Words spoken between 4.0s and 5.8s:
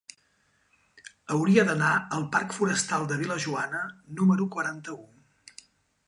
número quaranta-u.